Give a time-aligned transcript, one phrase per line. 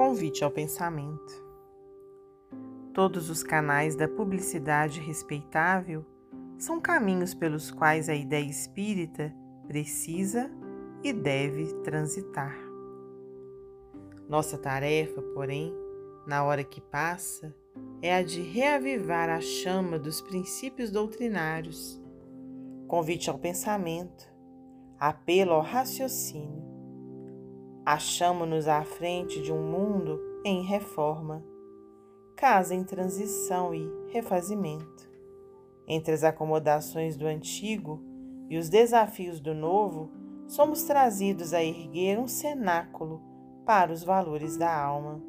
[0.00, 1.44] Convite ao pensamento.
[2.94, 6.06] Todos os canais da publicidade respeitável
[6.56, 9.30] são caminhos pelos quais a ideia espírita
[9.68, 10.50] precisa
[11.04, 12.56] e deve transitar.
[14.26, 15.70] Nossa tarefa, porém,
[16.26, 17.54] na hora que passa,
[18.00, 22.02] é a de reavivar a chama dos princípios doutrinários,
[22.88, 24.26] convite ao pensamento,
[24.98, 26.69] apelo ao raciocínio.
[27.92, 31.44] Achamo-nos à frente de um mundo em reforma,
[32.36, 35.10] casa em transição e refazimento.
[35.88, 38.00] Entre as acomodações do antigo
[38.48, 40.08] e os desafios do novo,
[40.46, 43.20] somos trazidos a erguer um cenáculo
[43.66, 45.20] para os valores da alma.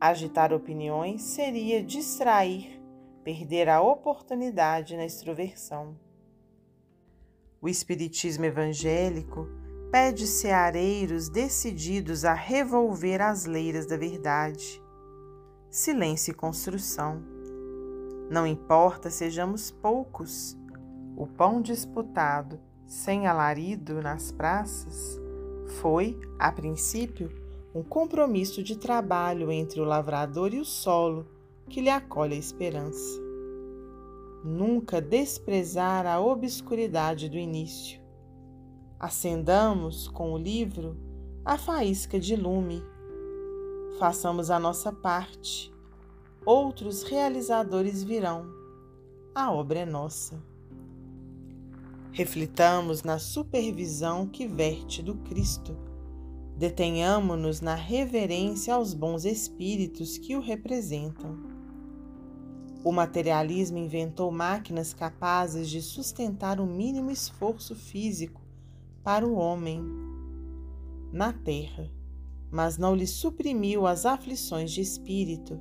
[0.00, 2.80] Agitar opiniões seria distrair,
[3.24, 5.98] perder a oportunidade na extroversão.
[7.60, 14.82] O Espiritismo evangélico pede ceareiros decididos a revolver as leiras da verdade.
[15.70, 17.22] Silêncio e construção.
[18.30, 20.56] Não importa sejamos poucos,
[21.16, 25.20] o pão disputado, sem alarido nas praças,
[25.80, 27.30] foi, a princípio,
[27.74, 31.26] um compromisso de trabalho entre o lavrador e o solo
[31.68, 33.20] que lhe acolhe a esperança.
[34.44, 38.05] Nunca desprezar a obscuridade do início.
[38.98, 40.96] Acendamos com o livro
[41.44, 42.82] a faísca de lume.
[43.98, 45.72] Façamos a nossa parte.
[46.44, 48.46] Outros realizadores virão.
[49.34, 50.42] A obra é nossa.
[52.12, 55.76] Reflitamos na supervisão que verte do Cristo
[56.56, 61.36] Detenhamo-nos na reverência aos bons espíritos que o representam.
[62.82, 68.40] O materialismo inventou máquinas capazes de sustentar o mínimo esforço físico
[69.06, 69.80] para o homem
[71.12, 71.88] na terra,
[72.50, 75.60] mas não lhe suprimiu as aflições de espírito.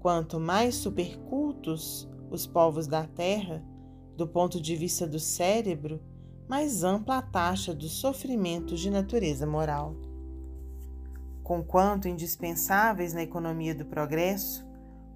[0.00, 3.62] Quanto mais supercultos os povos da terra,
[4.16, 6.00] do ponto de vista do cérebro,
[6.48, 9.94] mais ampla a taxa dos sofrimentos de natureza moral.
[11.42, 14.66] Conquanto indispensáveis na economia do progresso,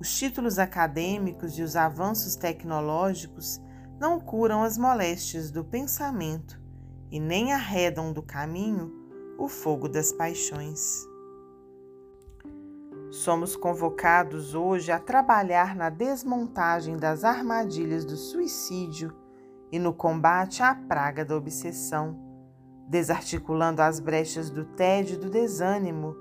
[0.00, 3.60] os títulos acadêmicos e os avanços tecnológicos
[4.00, 6.65] não curam as moléstias do pensamento
[7.10, 8.92] e nem arredam do caminho
[9.38, 11.06] o fogo das paixões.
[13.10, 19.14] Somos convocados hoje a trabalhar na desmontagem das armadilhas do suicídio
[19.70, 22.18] e no combate à praga da obsessão,
[22.88, 26.16] desarticulando as brechas do tédio e do desânimo,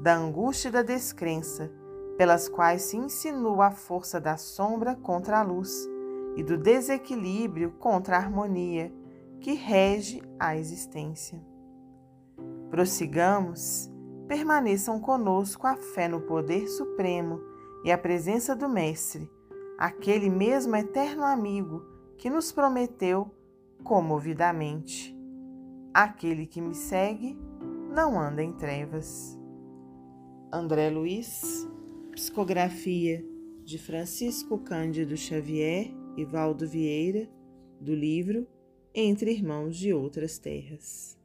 [0.00, 1.70] da angústia e da descrença,
[2.16, 5.88] pelas quais se insinua a força da sombra contra a luz
[6.36, 8.92] e do desequilíbrio contra a harmonia
[9.42, 11.44] que rege a existência.
[12.70, 13.90] Prossigamos,
[14.28, 17.40] permaneçam conosco a fé no poder supremo
[17.84, 19.28] e a presença do Mestre,
[19.76, 21.84] aquele mesmo eterno amigo
[22.16, 23.34] que nos prometeu
[23.82, 25.14] comovidamente:
[25.92, 27.36] Aquele que me segue
[27.92, 29.36] não anda em trevas.
[30.52, 31.68] André Luiz,
[32.12, 33.24] psicografia
[33.64, 37.28] de Francisco Cândido Xavier e Valdo Vieira,
[37.80, 38.46] do livro
[38.94, 41.16] Entre Irmãos de Outras Terras.